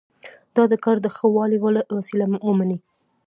دا 0.55 0.63
د 0.71 0.73
کار 0.83 0.97
د 1.03 1.07
ښه 1.15 1.27
والي 1.35 1.57
وسیله 1.97 2.25
ومني. 2.47 2.77